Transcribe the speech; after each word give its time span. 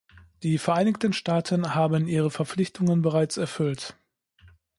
Die 0.41 0.57
Vereinigten 0.57 1.13
Staaten 1.13 1.75
haben 1.75 2.07
ihre 2.07 2.31
Verpflichtungen 2.31 3.03
bereits 3.03 3.37
erfüllt. 3.37 3.95